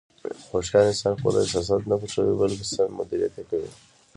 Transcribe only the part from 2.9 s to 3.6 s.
مدیریت یې